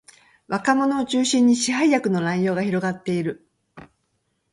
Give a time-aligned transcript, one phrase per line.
[0.47, 3.47] 若者を中心に市販薬の乱用が広がっている